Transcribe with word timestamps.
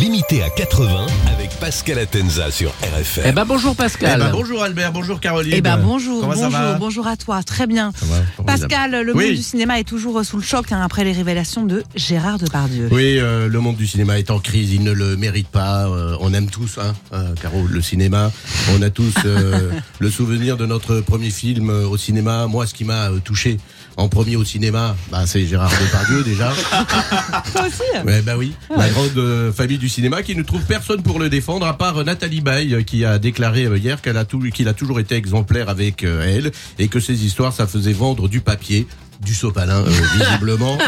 Limité 0.00 0.42
à 0.42 0.50
80 0.50 1.06
avec 1.32 1.50
Pascal 1.58 1.98
Atenza 1.98 2.50
sur 2.50 2.70
RFM. 2.82 3.24
Eh 3.28 3.32
ben 3.32 3.44
bonjour 3.46 3.74
Pascal. 3.74 4.18
Eh 4.20 4.24
ben, 4.24 4.30
bonjour 4.30 4.62
Albert, 4.62 4.92
bonjour 4.92 5.20
Caroline. 5.20 5.54
Eh 5.56 5.60
ben 5.62 5.78
bonjour, 5.78 6.20
Comment 6.20 6.34
ça 6.34 6.42
bonjour, 6.48 6.60
va 6.60 6.74
bonjour 6.74 7.06
à 7.06 7.16
toi, 7.16 7.42
très 7.42 7.66
bien. 7.66 7.92
Ça 7.98 8.04
va. 8.06 8.44
Pascal, 8.44 9.02
le 9.04 9.14
Oui. 9.16 9.26
monde 9.28 9.36
du 9.36 9.42
cinéma 9.42 9.78
est 9.80 9.84
toujours 9.84 10.22
sous 10.24 10.36
le 10.36 10.42
choc 10.42 10.70
hein, 10.72 10.80
après 10.84 11.04
les 11.04 11.12
révélations 11.12 11.64
de 11.64 11.82
Gérard 11.94 12.38
Depardieu. 12.38 12.88
Oui, 12.92 13.18
euh, 13.18 13.48
le 13.48 13.60
monde 13.60 13.76
du 13.76 13.86
cinéma 13.86 14.18
est 14.18 14.30
en 14.30 14.38
crise, 14.38 14.72
il 14.72 14.82
ne 14.82 14.92
le 14.92 15.16
mérite 15.16 15.48
pas. 15.48 15.86
euh, 15.86 16.16
on 16.20 16.34
aime 16.34 16.50
tous, 16.50 16.78
hein, 16.78 16.94
euh, 17.14 17.34
Caro, 17.40 17.66
le 17.66 17.80
cinéma. 17.80 18.30
On 18.76 18.82
a 18.82 18.90
tous 18.90 19.14
euh, 19.24 19.70
le 19.98 20.10
souvenir 20.10 20.56
de 20.58 20.66
notre 20.66 21.00
premier 21.00 21.30
film 21.30 21.70
euh, 21.70 21.86
au 21.86 21.96
cinéma. 21.96 22.46
Moi, 22.48 22.66
ce 22.66 22.74
qui 22.74 22.84
m'a 22.84 23.10
euh, 23.10 23.18
touché 23.20 23.56
en 23.96 24.08
premier 24.08 24.36
au 24.36 24.44
cinéma, 24.44 24.94
bah, 25.10 25.22
c'est 25.26 25.46
Gérard 25.46 25.70
Depardieu 25.70 26.22
déjà. 26.22 26.52
Toi 27.52 27.62
aussi 27.66 28.04
Ouais, 28.06 28.20
bah 28.20 28.34
oui, 28.36 28.52
la 28.76 28.90
grande 28.90 29.16
euh, 29.16 29.50
famille 29.52 29.78
du 29.78 29.85
cinéma 29.88 30.22
qui 30.22 30.34
ne 30.34 30.42
trouve 30.42 30.62
personne 30.62 31.02
pour 31.02 31.18
le 31.18 31.28
défendre 31.28 31.66
à 31.66 31.76
part 31.76 31.98
euh, 31.98 32.04
Nathalie 32.04 32.40
Baye 32.40 32.74
euh, 32.74 32.82
qui 32.82 33.04
a 33.04 33.18
déclaré 33.18 33.64
euh, 33.64 33.78
hier 33.78 34.00
qu'elle 34.02 34.16
a 34.16 34.24
tout, 34.24 34.40
qu'il 34.40 34.68
a 34.68 34.74
toujours 34.74 35.00
été 35.00 35.14
exemplaire 35.14 35.68
avec 35.68 36.02
elle 36.02 36.52
et 36.78 36.88
que 36.88 37.00
ses 37.00 37.24
histoires 37.24 37.52
ça 37.52 37.66
faisait 37.66 37.92
vendre 37.92 38.28
du 38.28 38.40
papier, 38.40 38.86
du 39.24 39.34
sopalin 39.34 39.84
euh, 39.84 39.90
visiblement. 40.18 40.78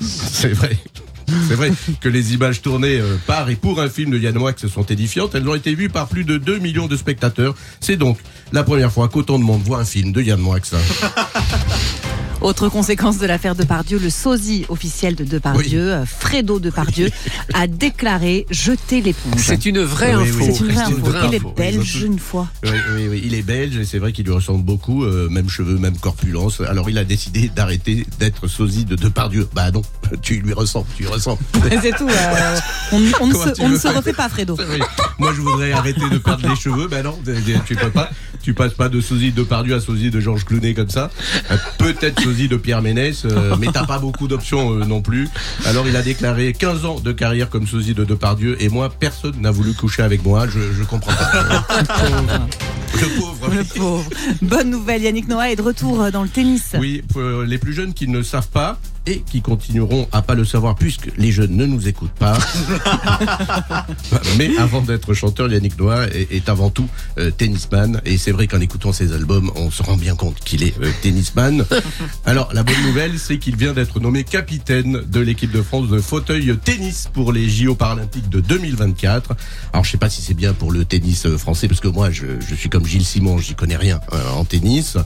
C'est 0.00 0.52
vrai. 0.52 0.76
C'est 1.48 1.54
vrai 1.54 1.72
que 2.00 2.08
les 2.08 2.34
images 2.34 2.60
tournées 2.60 3.00
par 3.26 3.48
et 3.48 3.56
pour 3.56 3.80
un 3.80 3.88
film 3.88 4.10
de 4.10 4.18
Yann 4.18 4.36
Wax 4.36 4.66
sont 4.66 4.84
édifiantes. 4.84 5.34
Elles 5.34 5.48
ont 5.48 5.54
été 5.54 5.74
vues 5.74 5.88
par 5.88 6.06
plus 6.06 6.24
de 6.24 6.36
2 6.36 6.58
millions 6.58 6.86
de 6.86 6.96
spectateurs. 6.96 7.54
C'est 7.80 7.96
donc 7.96 8.18
la 8.52 8.62
première 8.62 8.92
fois 8.92 9.08
qu'autant 9.08 9.38
de 9.38 9.44
monde 9.44 9.62
voit 9.62 9.78
un 9.78 9.84
film 9.86 10.12
de 10.12 10.20
Yann 10.20 10.42
Wax. 10.42 10.74
Autre 12.44 12.68
conséquence 12.68 13.16
de 13.16 13.24
l'affaire 13.24 13.54
Depardieu, 13.54 13.98
le 13.98 14.10
sosie 14.10 14.66
officiel 14.68 15.14
de 15.14 15.24
Depardieu, 15.24 15.94
euh, 15.94 16.04
Fredo 16.04 16.58
Depardieu, 16.60 17.08
a 17.54 17.66
déclaré 17.66 18.44
jeter 18.50 19.00
l'éponge. 19.00 19.40
C'est 19.42 19.64
une 19.64 19.80
vraie 19.80 20.14
Oui, 20.14 20.28
info. 20.28 20.44
oui, 20.44 20.52
C'est 20.52 20.60
une 20.66 20.70
vraie 21.00 21.18
info. 21.22 21.28
Il 21.28 21.34
est 21.36 21.56
belge 21.56 22.02
une 22.02 22.18
fois. 22.18 22.46
Oui, 22.62 22.70
oui, 22.96 23.06
oui, 23.08 23.22
il 23.24 23.32
est 23.32 23.40
belge 23.40 23.78
et 23.78 23.86
c'est 23.86 23.98
vrai 23.98 24.12
qu'il 24.12 24.26
lui 24.26 24.34
ressemble 24.34 24.62
beaucoup, 24.62 25.04
euh, 25.04 25.30
même 25.30 25.48
cheveux, 25.48 25.78
même 25.78 25.96
corpulence. 25.96 26.60
Alors 26.60 26.90
il 26.90 26.98
a 26.98 27.04
décidé 27.04 27.48
d'arrêter 27.48 28.06
d'être 28.18 28.46
sosie 28.46 28.84
de 28.84 28.94
Depardieu. 28.94 29.48
Bah 29.54 29.70
non, 29.70 29.80
tu 30.20 30.34
lui 30.34 30.52
ressembles, 30.52 30.86
tu 30.98 31.04
lui 31.04 31.10
ressembles. 31.10 31.40
C'est 31.80 31.96
tout. 31.96 32.06
euh, 32.10 32.60
on 32.92 33.32
se, 33.32 33.54
tu 33.54 33.62
on 33.62 33.70
ne 33.70 33.78
se 33.78 33.88
refait 33.88 34.12
pas, 34.12 34.28
Fredo. 34.28 34.58
Moi 35.18 35.32
je 35.34 35.40
voudrais 35.40 35.72
arrêter 35.72 36.10
de 36.10 36.18
perdre 36.18 36.46
les 36.46 36.56
cheveux. 36.56 36.88
Bah 36.88 37.02
non, 37.02 37.18
tu 37.64 37.74
peux 37.74 37.90
pas. 37.90 38.10
Tu 38.44 38.52
passes 38.52 38.74
pas 38.74 38.90
de 38.90 39.00
sosie 39.00 39.32
de 39.32 39.36
Depardieu 39.36 39.74
à 39.74 39.80
sosie 39.80 40.10
de 40.10 40.20
Georges 40.20 40.44
Clooney 40.44 40.74
comme 40.74 40.90
ça. 40.90 41.10
Euh, 41.50 41.56
Peut-être 41.78 42.20
sosie 42.20 42.46
de 42.46 42.58
Pierre 42.58 42.82
Ménès, 42.82 43.24
euh, 43.24 43.56
mais 43.58 43.68
t'as 43.72 43.86
pas 43.86 43.98
beaucoup 43.98 44.28
d'options 44.28 44.74
euh, 44.74 44.84
non 44.84 45.00
plus. 45.00 45.30
Alors 45.64 45.88
il 45.88 45.96
a 45.96 46.02
déclaré 46.02 46.52
15 46.52 46.84
ans 46.84 47.00
de 47.00 47.10
carrière 47.10 47.48
comme 47.48 47.66
sosie 47.66 47.94
de 47.94 48.04
Depardieu 48.04 48.62
et 48.62 48.68
moi 48.68 48.90
personne 48.90 49.40
n'a 49.40 49.50
voulu 49.50 49.72
coucher 49.72 50.02
avec 50.02 50.22
moi. 50.26 50.46
Je, 50.46 50.60
je 50.78 50.84
comprends 50.84 51.14
pas. 51.14 51.66
Le 53.00 53.18
pauvre. 53.18 53.48
Le 53.50 53.64
pauvre. 53.64 54.10
Bonne 54.42 54.68
nouvelle, 54.68 55.02
Yannick 55.02 55.26
Noah 55.26 55.50
est 55.50 55.56
de 55.56 55.62
retour 55.62 56.10
dans 56.12 56.22
le 56.22 56.28
tennis. 56.28 56.76
Oui, 56.78 57.02
pour 57.12 57.22
les 57.22 57.56
plus 57.56 57.72
jeunes 57.72 57.94
qui 57.94 58.08
ne 58.08 58.22
savent 58.22 58.48
pas 58.48 58.78
et 59.06 59.20
qui 59.20 59.42
continueront 59.42 60.08
à 60.12 60.22
pas 60.22 60.34
le 60.34 60.44
savoir 60.44 60.74
puisque 60.74 61.10
les 61.16 61.32
jeunes 61.32 61.56
ne 61.56 61.66
nous 61.66 61.88
écoutent 61.88 62.10
pas. 62.12 62.38
Mais 64.38 64.56
avant 64.58 64.80
d'être 64.80 65.14
chanteur, 65.14 65.50
Yannick 65.50 65.78
Noah 65.78 66.06
est, 66.08 66.32
est 66.32 66.48
avant 66.48 66.70
tout 66.70 66.88
euh, 67.18 67.30
tennisman 67.30 68.00
et 68.04 68.18
c'est 68.18 68.32
vrai 68.32 68.46
qu'en 68.46 68.60
écoutant 68.60 68.92
ses 68.92 69.12
albums, 69.12 69.50
on 69.56 69.70
se 69.70 69.82
rend 69.82 69.96
bien 69.96 70.14
compte 70.14 70.40
qu'il 70.40 70.62
est 70.62 70.74
euh, 70.80 70.90
tennisman. 71.02 71.64
Alors 72.24 72.50
la 72.52 72.62
bonne 72.62 72.82
nouvelle, 72.86 73.18
c'est 73.18 73.38
qu'il 73.38 73.56
vient 73.56 73.72
d'être 73.72 74.00
nommé 74.00 74.24
capitaine 74.24 75.02
de 75.06 75.20
l'équipe 75.20 75.50
de 75.50 75.62
France 75.62 75.88
de 75.88 75.98
fauteuil 75.98 76.56
tennis 76.62 77.08
pour 77.12 77.32
les 77.32 77.48
JO 77.48 77.74
paralympiques 77.74 78.28
de 78.28 78.40
2024. 78.40 79.36
Alors 79.72 79.84
je 79.84 79.90
sais 79.90 79.98
pas 79.98 80.10
si 80.10 80.22
c'est 80.22 80.34
bien 80.34 80.52
pour 80.54 80.72
le 80.72 80.84
tennis 80.84 81.26
euh, 81.26 81.36
français 81.36 81.68
parce 81.68 81.80
que 81.80 81.88
moi 81.88 82.10
je, 82.10 82.26
je 82.40 82.54
suis 82.54 82.68
comme 82.68 82.86
Gilles 82.86 83.04
Simon, 83.04 83.38
j'y 83.38 83.54
connais 83.54 83.76
rien 83.76 84.00
euh, 84.12 84.30
en 84.30 84.44
tennis. 84.44 84.96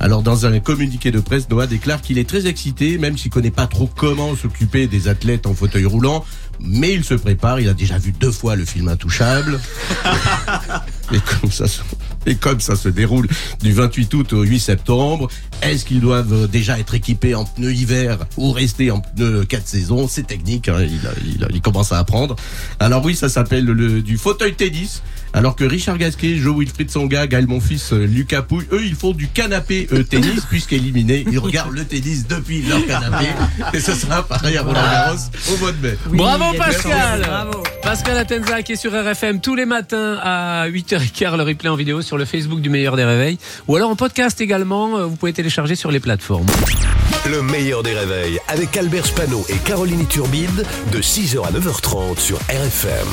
Alors 0.00 0.22
dans 0.22 0.46
un 0.46 0.58
communiqué 0.60 1.10
de 1.10 1.20
presse, 1.20 1.48
Noah 1.50 1.66
déclare 1.66 2.00
qu'il 2.00 2.18
est 2.18 2.28
très 2.28 2.46
excité, 2.46 2.98
même 2.98 3.18
s'il 3.18 3.30
connaît 3.30 3.41
pas 3.50 3.66
trop 3.66 3.86
comment 3.86 4.36
s'occuper 4.36 4.86
des 4.86 5.08
athlètes 5.08 5.46
en 5.46 5.54
fauteuil 5.54 5.84
roulant, 5.84 6.24
mais 6.60 6.92
il 6.92 7.04
se 7.04 7.14
prépare. 7.14 7.60
Il 7.60 7.68
a 7.68 7.74
déjà 7.74 7.98
vu 7.98 8.12
deux 8.12 8.30
fois 8.30 8.56
le 8.56 8.64
film 8.64 8.88
Intouchable. 8.88 9.60
Et 11.12 11.20
comme 11.20 11.50
ça, 11.50 11.64
et 12.26 12.34
comme 12.36 12.60
ça 12.60 12.76
se 12.76 12.88
déroule 12.88 13.28
du 13.62 13.72
28 13.72 14.14
août 14.14 14.32
au 14.32 14.42
8 14.42 14.60
septembre, 14.60 15.28
est-ce 15.62 15.84
qu'ils 15.84 16.00
doivent 16.00 16.32
euh, 16.32 16.46
déjà 16.46 16.78
être 16.78 16.94
équipés 16.94 17.34
en 17.34 17.44
pneus 17.44 17.72
hiver 17.72 18.18
ou 18.36 18.52
rester 18.52 18.90
en 18.90 19.00
pneus 19.00 19.44
4 19.44 19.66
saisons? 19.66 20.08
C'est 20.08 20.26
technique, 20.26 20.68
hein, 20.68 20.78
il, 20.80 21.06
a- 21.06 21.12
il 21.36 21.44
a- 21.44 21.48
il 21.52 21.60
commence 21.60 21.92
à 21.92 21.98
apprendre. 21.98 22.36
Alors 22.80 23.04
oui, 23.04 23.14
ça 23.16 23.28
s'appelle 23.28 23.64
le, 23.64 24.02
du 24.02 24.16
fauteuil 24.18 24.54
tennis. 24.54 25.02
Alors 25.34 25.56
que 25.56 25.64
Richard 25.64 25.96
Gasquet, 25.96 26.36
Joe 26.36 26.54
Wilfried 26.58 26.90
Songa, 26.90 27.26
Gaël 27.26 27.46
Monfils, 27.46 27.80
euh, 27.92 28.06
Lucas 28.06 28.42
Pouille, 28.42 28.66
eux, 28.70 28.84
ils 28.84 28.94
font 28.94 29.12
du 29.12 29.28
canapé 29.28 29.88
euh, 29.90 30.02
tennis, 30.02 30.42
puisqu'éliminés, 30.50 31.24
ils 31.30 31.38
regardent 31.38 31.74
le 31.74 31.86
tennis 31.86 32.26
depuis 32.28 32.60
leur 32.60 32.84
canapé. 32.86 33.24
Et 33.72 33.80
ce 33.80 33.94
sera 33.94 34.22
pareil 34.28 34.58
à 34.58 34.62
Roland 34.62 34.74
Garros 34.82 35.16
au 35.50 35.56
mois 35.56 35.72
de 35.72 35.86
mai. 35.86 35.96
Bravo 36.12 36.44
Pascal. 36.58 37.22
Bravo. 37.22 37.62
Pascal 37.82 38.18
Atenza 38.18 38.62
qui 38.62 38.72
est 38.72 38.76
sur 38.76 38.92
RFM 38.92 39.40
tous 39.40 39.54
les 39.56 39.64
matins 39.64 40.18
à 40.22 40.68
8h15, 40.68 41.36
le 41.38 41.42
replay 41.44 41.70
en 41.70 41.76
vidéo 41.76 42.02
sur 42.02 42.11
le 42.16 42.24
Facebook 42.24 42.60
du 42.60 42.70
meilleur 42.70 42.96
des 42.96 43.04
réveils. 43.04 43.38
Ou 43.68 43.76
alors 43.76 43.90
en 43.90 43.96
podcast 43.96 44.40
également, 44.40 44.98
euh, 44.98 45.06
vous 45.06 45.16
pouvez 45.16 45.32
télécharger 45.32 45.74
sur 45.74 45.90
les 45.90 46.00
plateformes. 46.00 46.46
Le 47.30 47.42
meilleur 47.42 47.82
des 47.82 47.94
réveils 47.94 48.38
avec 48.48 48.76
Albert 48.76 49.06
Spano 49.06 49.44
et 49.48 49.56
Caroline 49.64 50.06
Turbide 50.06 50.64
de 50.90 50.98
6h 50.98 51.46
à 51.46 51.50
9h30 51.50 52.18
sur 52.18 52.38
RFM. 52.48 53.08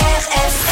RFM 0.00 0.71